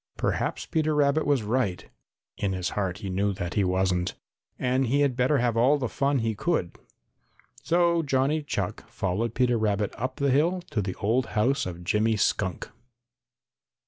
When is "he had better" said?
4.87-5.37